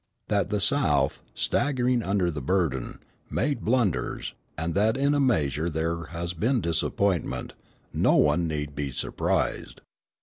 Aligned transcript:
That 0.29 0.49
the 0.49 0.59
South, 0.59 1.21
staggering 1.35 2.01
under 2.01 2.31
the 2.31 2.41
burden, 2.41 2.97
made 3.29 3.63
blunders, 3.63 4.33
and 4.57 4.73
that 4.73 4.97
in 4.97 5.13
a 5.13 5.19
measure 5.19 5.69
there 5.69 6.05
has 6.05 6.33
been 6.33 6.59
disappointment, 6.59 7.53
no 7.93 8.15
one 8.15 8.47
need 8.47 8.73
be 8.73 8.89
surprised. 8.91 9.81